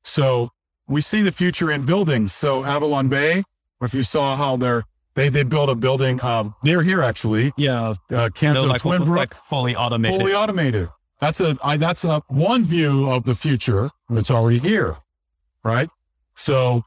[0.05, 0.51] so
[0.89, 2.33] we see the future in buildings.
[2.33, 3.43] So Avalon Bay,
[3.83, 7.95] if you saw how they're, they, they built a building, um, near here actually, Yeah.
[8.11, 10.19] uh, They're like, Twin Brook, like fully automated.
[10.21, 10.89] fully automated.
[11.21, 14.97] That's a, I, that's a one view of the future that's already here.
[15.65, 15.89] Right.
[16.35, 16.83] So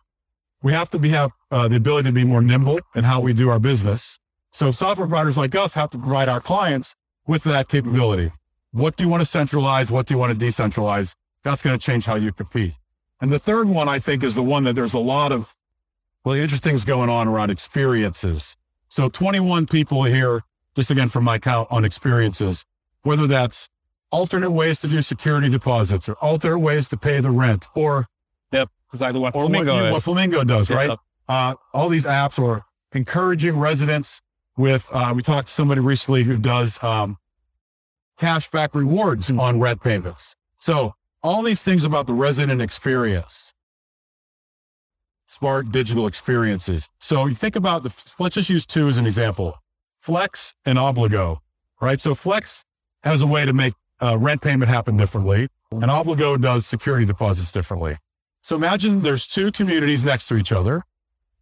[0.62, 3.34] we have to be, have uh, the ability to be more nimble in how we
[3.34, 4.20] do our business.
[4.52, 6.96] So software providers like us have to provide our clients
[7.28, 8.32] with that capability.
[8.72, 9.92] What do you want to centralize?
[9.92, 11.16] What do you want to decentralize?
[11.44, 12.74] That's going to change how you compete.
[13.22, 15.56] And the third one, I think, is the one that there's a lot of
[16.26, 18.56] really interesting things going on around experiences.
[18.88, 20.42] So 21 people here,
[20.76, 22.66] just again from my count on experiences,
[23.04, 23.70] whether that's
[24.12, 28.08] alternate ways to do security deposits or alternate ways to pay the rent or,
[28.52, 30.98] yep, Exactly what or what, Flamingo you- what Flamingo does, right?
[31.28, 34.22] Uh, all these apps are encouraging residents
[34.58, 37.18] with, uh, we talked to somebody recently who does, um,
[38.18, 39.40] cashback rewards Hmm.
[39.40, 40.36] on rent payments.
[40.58, 43.54] So all these things about the resident experience,
[45.26, 46.90] smart digital experiences.
[47.00, 49.56] So you think about the, let's just use two as an example,
[49.98, 51.40] Flex and Obligo,
[51.82, 52.00] right?
[52.00, 52.64] So Flex
[53.04, 57.52] has a way to make uh, rent payment happen differently and Obligo does security deposits
[57.52, 57.98] differently.
[58.42, 60.84] So imagine there's two communities next to each other,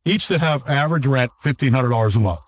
[0.04, 2.40] each that have average rent $1,500 a month.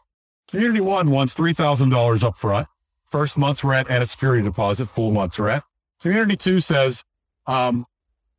[0.50, 2.68] Community one wants $3,000 up front,
[3.06, 5.64] first month's rent and a security deposit, full month's rent.
[6.02, 7.04] Community two says,
[7.50, 7.86] um,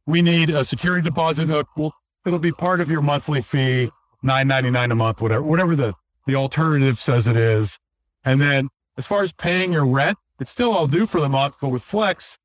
[0.06, 1.50] we need a security deposit.
[1.50, 1.92] Uh, Well,
[2.26, 3.90] it'll be part of your monthly fee,
[4.22, 5.92] nine ninety nine a month, whatever, whatever the,
[6.26, 7.78] the alternative says it is.
[8.24, 11.56] And then as far as paying your rent, it's still all due for the month,
[11.60, 12.38] but with Flex,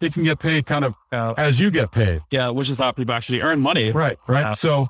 [0.00, 1.34] it can get paid kind of Yeah.
[1.36, 2.20] as you get paid.
[2.30, 3.90] yeah, which is how people actually earn money.
[3.92, 4.40] Right, right.
[4.40, 4.52] Yeah.
[4.54, 4.88] So,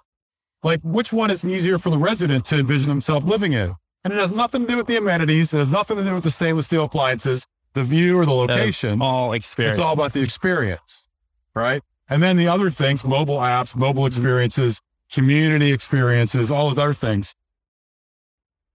[0.63, 3.75] like, which one is easier for the resident to envision himself living in?
[4.05, 5.53] And it has nothing to do with the amenities.
[5.53, 8.93] It has nothing to do with the stainless steel appliances, the view or the location.
[8.95, 9.77] It's all experience.
[9.77, 11.09] It's all about the experience,
[11.55, 11.83] right?
[12.09, 14.09] And then the other things, mobile apps, mobile mm-hmm.
[14.09, 14.81] experiences,
[15.11, 17.35] community experiences, all of other things.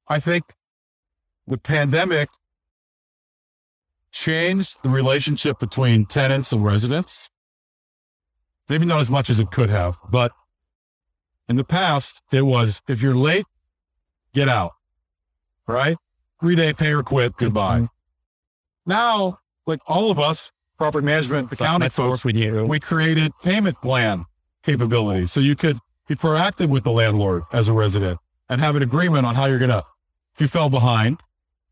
[0.07, 0.43] I think
[1.45, 2.29] the pandemic
[4.11, 7.29] changed the relationship between tenants and residents.
[8.69, 10.31] Maybe not as much as it could have, but
[11.47, 13.45] in the past, it was if you're late,
[14.33, 14.73] get out,
[15.67, 15.97] right?
[16.39, 17.77] Three day pay or quit, goodbye.
[17.77, 17.96] Mm-hmm.
[18.87, 22.65] Now, like all of us, property management, accounting folks, with you.
[22.65, 24.25] we created payment plan
[24.63, 25.27] capability.
[25.27, 28.19] So you could be proactive with the landlord as a resident
[28.49, 29.83] and have an agreement on how you're going to,
[30.33, 31.19] if you fell behind,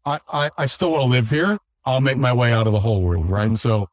[0.06, 1.58] I, I, I still want to live here.
[1.86, 3.30] I'll make my way out of the hole room.
[3.30, 3.46] Right.
[3.46, 3.88] And so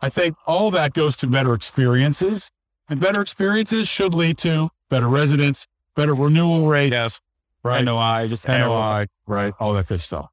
[0.00, 2.50] I think all that goes to better experiences
[2.88, 7.20] and better experiences should lead to better residents, better renewal rates,
[7.62, 7.84] right?
[7.84, 9.54] NOI, just NOI, right?
[9.58, 10.28] All that good stuff.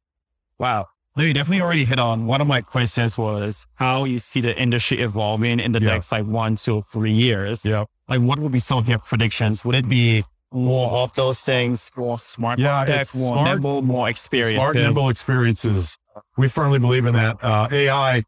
[0.60, 0.88] Wow.
[1.18, 4.58] No, you definitely already hit on one of my questions was how you see the
[4.58, 5.90] industry evolving in the Yeah.
[5.94, 7.66] next like one to three years.
[7.66, 7.86] Yeah.
[8.08, 9.66] Like what would be some of your predictions?
[9.66, 13.82] Would it be more of those things, more smart Yeah, tech, it's more smart- nimble,
[13.82, 14.56] more experience?
[14.56, 15.98] Smart, nimble experiences.
[16.38, 17.38] We firmly believe in that.
[17.42, 18.24] Uh, AI,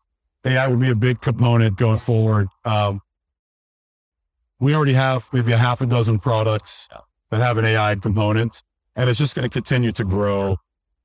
[0.45, 2.47] AI will be a big component going forward.
[2.65, 3.01] Um,
[4.59, 6.87] we already have maybe a half a dozen products
[7.29, 8.61] that have an AI component,
[8.95, 10.57] and it's just going to continue to grow.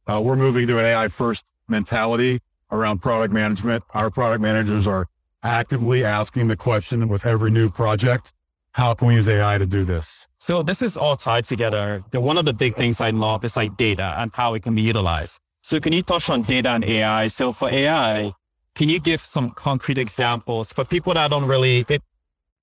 [0.08, 2.38] Uh, we're moving to an AI first mentality
[2.72, 3.84] around product management.
[3.92, 5.06] Our product managers are
[5.42, 8.32] actively asking the question with every new project,
[8.72, 10.26] how can we use AI to do this?
[10.38, 12.02] So this is all tied together.
[12.10, 14.74] The one of the big things I love is like data and how it can
[14.74, 15.40] be utilized.
[15.62, 17.28] So can you touch on data and AI?
[17.28, 18.32] So for AI,
[18.74, 22.00] can you give some concrete examples for people that don't really, it,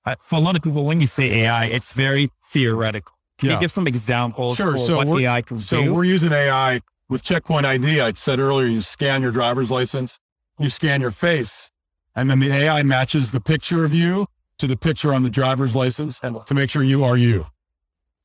[0.05, 3.13] uh, for a lot of people, when you say AI, it's very theoretical.
[3.37, 3.55] Can Yeah.
[3.55, 4.71] you give some examples Sure.
[4.73, 5.93] for So what AI can So do?
[5.93, 8.01] we're using AI with Checkpoint ID.
[8.01, 10.19] I said earlier, you scan your driver's license,
[10.59, 11.71] you scan your face,
[12.15, 15.75] and then the AI matches the picture of you to the picture on the driver's
[15.75, 17.45] license to make sure you are you.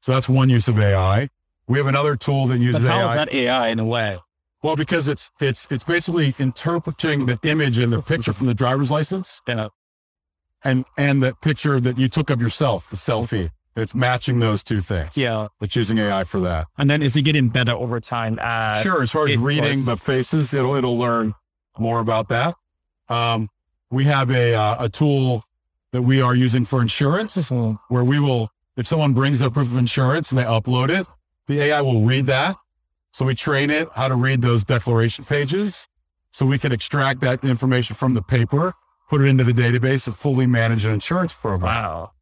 [0.01, 1.29] So that's one use of AI.
[1.67, 3.09] We have another tool that But uses how AI.
[3.09, 4.19] is that AI in a way?
[4.63, 8.91] Well, because it's it's it's basically interpreting the image in the picture from the driver's
[8.91, 9.69] license Yeah.
[10.65, 13.51] and and the picture that you took of yourself, the selfie.
[13.77, 15.17] It's matching those two things.
[15.17, 15.49] Yeah.
[15.61, 16.67] It's using AI for that.
[16.77, 18.35] And then is it getting better over time?
[18.83, 19.03] Sure.
[19.03, 21.35] As far as reading was- the faces, it'll it'll learn
[21.79, 22.55] more about that.
[23.09, 23.49] Um,
[23.91, 25.45] we have a uh, a tool
[25.93, 27.49] that we are using for insurance,
[27.89, 31.07] where we will, if someone brings their proof of insurance and they upload it,
[31.47, 32.55] the AI will read that.
[33.13, 35.89] So we train it how to read those declaration pages,
[36.31, 38.75] so we can extract that information from the paper,
[39.09, 41.75] put it into the database, and fully manage an insurance program.
[41.75, 42.13] Wow.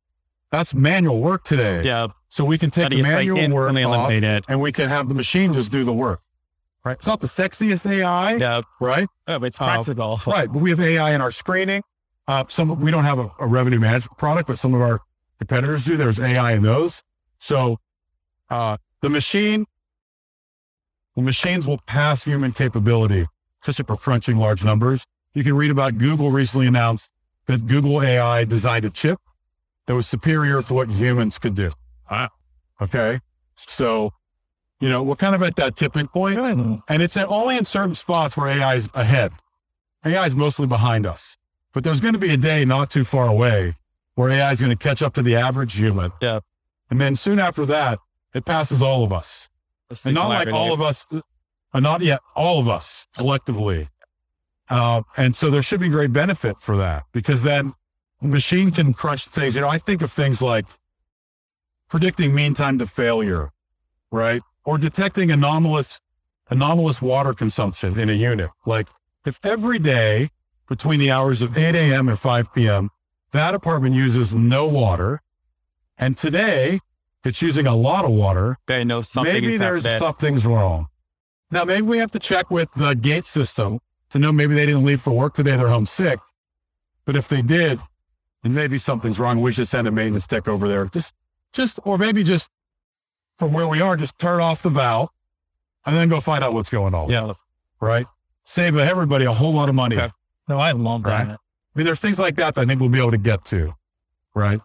[0.51, 1.83] That's manual work today.
[1.85, 2.09] Yeah.
[2.29, 4.45] So we can take the manual work off, eliminated.
[4.49, 6.21] and we can have the machine just do the work.
[6.85, 6.93] Right.
[6.93, 8.63] It's not the sexiest AI, Yeah.
[8.81, 9.09] right?
[9.27, 10.21] Oh, it's Uh, practical.
[10.27, 10.51] Right.
[10.51, 11.83] But we have AI in our screening.
[12.27, 15.01] Uh, some, we don't have a, a revenue management product, but some of our
[15.39, 15.97] competitors do.
[15.97, 17.03] There's AI in those.
[17.39, 17.79] So,
[18.51, 19.67] uh, the machine,
[21.17, 23.27] the machines will pass human capability,
[23.63, 25.07] especially for crunching large numbers.
[25.35, 27.13] You can read about Google recently announced
[27.47, 29.19] that Google AI designed a chip
[29.89, 31.71] that was superior to what humans could do.
[32.11, 32.29] Wow.
[32.81, 33.21] Okay.
[33.55, 34.13] So,
[34.81, 38.37] you know, we're kind of at that tipping point, and it's only in certain spots
[38.37, 39.33] where AI is ahead.
[40.05, 41.39] AI is mostly behind us,
[41.73, 43.77] but there's going to be a day not too far away
[44.15, 46.13] where AI is going to catch up to the average human.
[46.21, 46.41] Yeah.
[46.91, 47.99] And then soon after that,
[48.35, 49.49] it passes all of us.
[50.05, 51.07] And not like all of us,
[51.73, 53.89] uh, not yet, all of us collectively.
[54.69, 57.78] Uh, and so there should be great benefit for that because then the
[58.21, 59.55] machine can crunch things.
[59.55, 60.67] You know, I think of things like
[61.89, 63.51] predicting mean time to failure,
[64.11, 64.43] right?
[64.65, 66.01] Or detecting anomalous,
[66.51, 68.51] anomalous water consumption in a unit.
[68.67, 68.89] Like
[69.25, 70.29] if every day
[70.69, 72.09] between the hours of 8 a.m.
[72.09, 72.91] and 5 p.m.,
[73.33, 75.21] that apartment uses no water.
[75.97, 76.81] And today
[77.25, 78.57] it's using a lot of water.
[78.67, 80.87] They know something maybe there's something's wrong.
[81.51, 83.79] Now, maybe we have to check with the gate system
[84.11, 85.57] to know maybe they didn't leave for work today.
[85.57, 86.19] They're home sick.
[87.07, 87.81] But if they did,
[88.43, 89.41] then maybe something's wrong.
[89.41, 90.87] We should send a maintenance tech over there.
[90.87, 91.15] Just,
[91.53, 92.51] just, or maybe just
[93.37, 95.11] from where we are, just turn off the valve
[95.87, 97.09] and then go find out what's going on.
[97.11, 97.33] Yeah.
[97.81, 98.07] Right.
[98.45, 99.97] Save everybody a whole lot of money.
[99.97, 100.09] Okay.
[100.49, 101.27] No, I love Right.
[101.27, 101.35] that.
[101.35, 103.75] I mean, there's things like that that I think we'll be able to get to.
[104.35, 104.61] Right.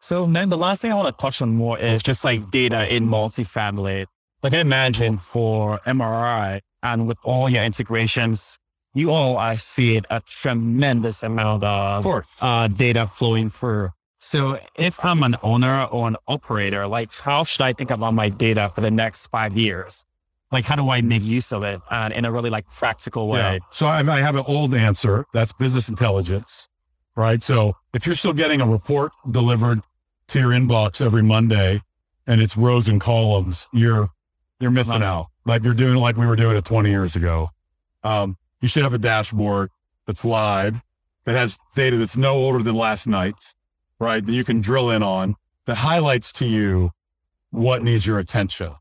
[0.00, 2.94] So then the last thing I want to touch on more is just like data
[2.94, 4.06] in multifamily.
[4.42, 8.58] Like I imagine for MRI and with all your integrations,
[8.98, 12.06] you all I see it a tremendous amount of
[12.42, 13.90] uh, data flowing through.
[14.18, 18.28] So if I'm an owner or an operator, like how should I think about my
[18.28, 20.04] data for the next five years?
[20.50, 23.38] Like how do I make use of it and in a really like practical way?
[23.38, 23.58] Yeah.
[23.70, 25.24] So I, I have an old answer.
[25.32, 26.68] That's business intelligence,
[27.14, 27.42] right?
[27.42, 29.80] So if you're still getting a report delivered
[30.28, 31.82] to your inbox every Monday
[32.26, 34.08] and it's rows and columns, you're,
[34.58, 35.28] you're missing out.
[35.44, 37.50] Like you're doing like we were doing it 20 years ago.
[38.02, 39.70] Um, you should have a dashboard
[40.06, 40.82] that's live
[41.24, 43.54] that has data that's no older than last night's,
[44.00, 44.24] right?
[44.24, 45.34] That you can drill in on
[45.66, 46.90] that highlights to you
[47.50, 48.72] what needs your attention,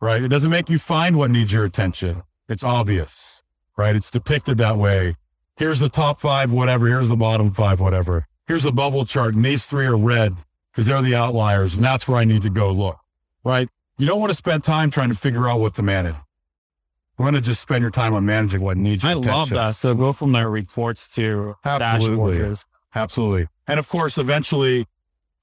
[0.00, 0.22] right?
[0.22, 2.22] It doesn't make you find what needs your attention.
[2.48, 3.42] It's obvious
[3.76, 3.96] right?
[3.96, 5.16] It's depicted that way.
[5.56, 6.86] Here's the top five, whatever.
[6.86, 8.26] Here's the bottom five, whatever.
[8.46, 10.34] Here's a bubble chart, and these three are red
[10.70, 12.98] because they're the outliers, and that's where I need to go look,
[13.44, 13.68] right?
[13.98, 16.16] You don't want to spend time trying to figure out what to manage.
[17.22, 19.30] You want to just spend your time on managing what needs I attention.
[19.32, 19.76] love that.
[19.76, 22.38] So go from the reports to Absolutely.
[22.38, 22.66] dashboards.
[22.96, 23.46] Absolutely.
[23.68, 24.86] And of course, eventually,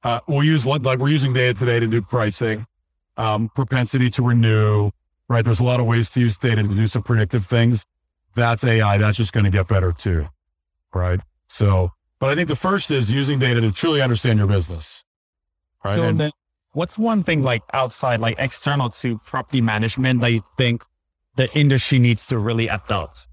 [0.04, 2.68] uh, we'll use like, like we're using data today to do pricing,
[3.16, 4.92] um, propensity to renew,
[5.30, 5.46] right?
[5.46, 7.86] There's a lot of ways to use data to do some predictive things.
[8.36, 8.98] That's AI.
[8.98, 10.28] That's just going to get better too.
[10.94, 11.22] Right.
[11.48, 15.06] So, but I think the first is using data to truly understand your business.
[15.86, 15.96] Right.
[15.96, 16.32] So And then
[16.74, 20.84] what's one thing like outside, like external to property management that you think
[21.40, 23.26] the industry needs to really adopt?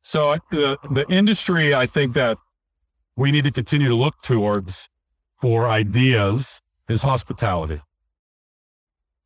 [0.00, 2.36] So the, the industry, I think that
[3.14, 4.88] we need to continue to look towards
[5.40, 7.80] for ideas is hospitality.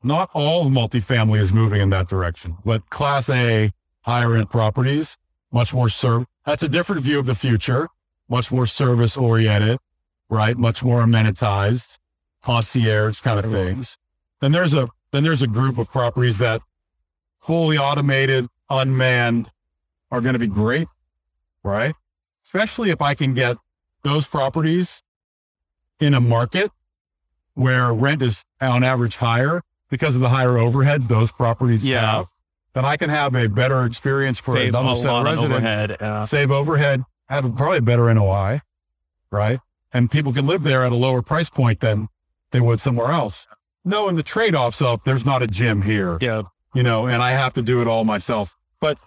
[0.02, 3.70] Not all multifamily is moving in that direction, but class A
[4.02, 5.16] higher end properties,
[5.50, 6.26] much more serve.
[6.44, 7.88] That's a different view of the future,
[8.28, 9.78] much more service oriented,
[10.28, 10.56] right?
[10.58, 11.96] Much more amenitized,
[12.42, 13.96] concierge kind of things.
[14.42, 16.60] Then there's a, then there's a group of properties that
[17.46, 19.50] fully automated, unmanned,
[20.10, 20.88] are going to be great,
[21.62, 21.94] right?
[22.44, 23.56] Especially if I can get
[24.02, 25.02] those properties
[26.00, 26.70] in a market
[27.54, 32.00] where rent is on average higher because of the higher overheads those properties Yeah.
[32.00, 32.26] have.
[32.74, 36.02] Then I can have a better experience for Save a double set on overhead.
[36.02, 38.60] uh, save overhead, have a probably better NOI,
[39.30, 39.60] right?
[39.92, 42.08] And people can live there at a lower price point than
[42.50, 43.46] they would somewhere else.
[43.84, 46.42] Knowing the trade-offs of there's not a gym here, yeah.
[46.76, 48.54] You know, and I have to do it all myself.
[48.80, 48.98] But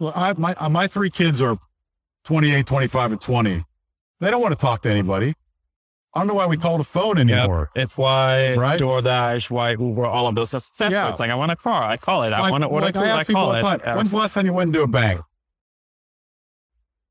[0.00, 1.56] well, I, my, uh, my three kids are
[2.24, 3.64] 28, 25, and 20.
[4.20, 5.34] They don't want to talk to anybody.
[6.14, 7.70] I don't know why we call it a phone anymore.
[7.74, 8.80] It's why Right?
[8.80, 11.10] DoorDash, why Uber, all of those success Yeah.
[11.10, 11.82] It's like, I want a car.
[11.82, 12.32] I call it.
[12.32, 13.02] I Like- want to order like food.
[13.02, 13.62] I I, ask people call all the it.
[13.62, 13.96] time, Yeah.
[13.96, 15.20] when's the last time you went into a bank?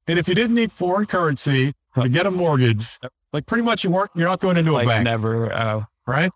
[0.07, 2.97] And if you didn't need foreign currency to get a mortgage,
[3.31, 5.51] like pretty much you weren't, you're not going into a like bank, never.
[5.53, 6.31] Uh, right?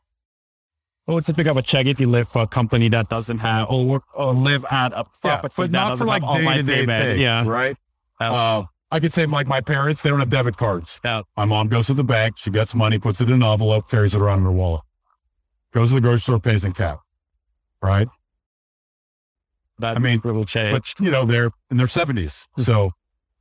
[1.07, 3.39] Oh, it's to pick up a check if you live for a company that doesn't
[3.39, 6.63] have, or work, or live at a property Yeah, but not for like day to
[6.63, 7.47] day thing, Yeah.
[7.47, 7.75] right?
[8.19, 10.99] Uh, I could say like my parents, they don't have debit cards.
[11.03, 11.21] Yeah.
[11.35, 14.15] My mom goes to the bank, she gets money, puts it in an envelope, carries
[14.15, 14.81] it around in her wallet,
[15.73, 16.97] goes to the grocery store, pays in cash,
[17.81, 18.07] right?
[19.79, 20.73] That I mean, will change.
[20.73, 22.91] But you know they're in their seventies, so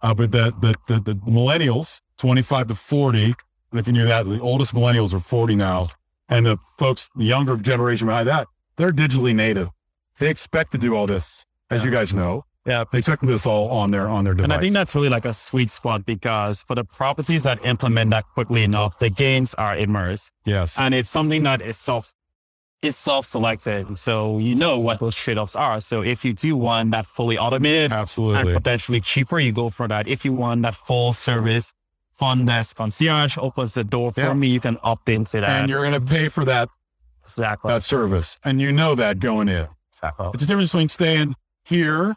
[0.03, 3.35] uh, but the, the the the millennials, twenty five to forty,
[3.71, 5.89] And if you knew that, the oldest millennials are 40 now.
[6.29, 8.47] And the folks, the younger generation behind that,
[8.77, 9.71] they're digitally native.
[10.19, 12.45] They expect to do all this, as you guys know.
[12.67, 12.85] Yeah.
[12.91, 14.45] They expect this all on their on their device.
[14.45, 18.11] And I think that's really like a sweet spot because for the properties that implement
[18.11, 20.33] that quickly enough, the gains are immersed.
[20.45, 20.77] yes.
[20.79, 22.13] And it's something that is self
[22.83, 23.99] is self-selected.
[23.99, 25.81] So you know what those trade-offs are.
[25.81, 29.89] So if you do one that fully automated absolutely, and potentially cheaper, you go for
[29.89, 30.07] that.
[30.09, 31.73] If you want that full service
[32.17, 34.35] front desk concierge opens the door for Yeah.
[34.35, 35.49] me, you can opt into that.
[35.51, 36.69] And you're going to pay for that
[37.23, 37.71] exactly.
[37.73, 39.69] that service, and you know that going in.
[39.91, 40.31] exactly.
[40.35, 42.15] It's a difference between staying here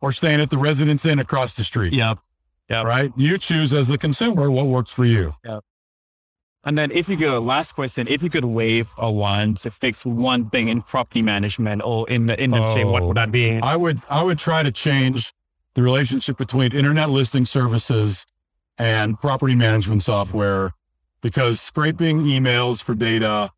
[0.00, 1.92] or staying at the Residence Inn across the street.
[1.92, 2.18] Yep.
[2.68, 2.84] Yep.
[2.86, 3.12] Right.
[3.16, 5.34] You choose as the consumer what works for you.
[5.44, 5.64] Yep.
[6.62, 10.04] And then if you go, last question, if you could wave a wand to fix
[10.04, 13.08] one thing in property management or in the industry, what Oh.
[13.08, 13.58] would that be?
[13.58, 15.32] Oh, I would I would try to change
[15.74, 18.26] the relationship between internet listing services
[18.80, 20.72] and property management software
[21.20, 23.50] because scraping emails for data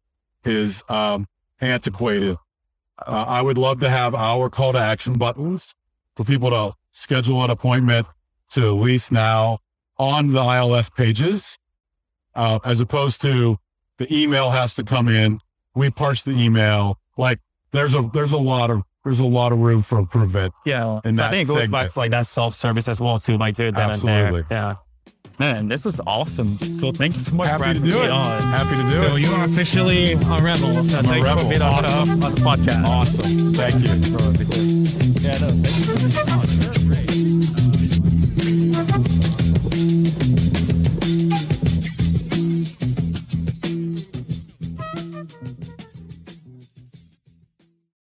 [0.45, 1.29] is um,
[1.61, 2.37] antiquated.
[2.99, 5.75] Uh, I would love to have our call to action buttons
[6.16, 8.09] for people to schedule an appointment
[8.51, 9.59] to lease now
[9.97, 11.57] on the ILS pages,
[12.35, 13.59] uh, as opposed to
[13.99, 15.39] the email has to come in.
[15.77, 16.99] We parse the email.
[17.16, 17.39] Like
[17.70, 20.53] there's a there's a lot of there's a lot of room for improvement.
[20.66, 21.01] Yeah.
[21.05, 23.39] in so I that think it goes back to like that self-service as well too,
[23.39, 24.41] like it Absolutely.
[24.41, 24.59] and there.
[24.59, 24.75] Yeah.
[25.39, 26.59] Man, this is awesome.
[26.74, 28.11] So thank you so much for Happy to having do me it.
[28.11, 28.41] on.
[28.41, 29.09] Happy to do So it.
[29.11, 30.85] So you are officially a rebel.
[30.85, 31.43] So I'm a thank you rebel.
[31.45, 32.20] for being on, Awesome.
[32.20, 32.87] the, on the podcast.
[32.87, 33.55] Awesome.
[33.55, 33.89] Thank you.
[35.22, 36.32] Yeah, no, thank you.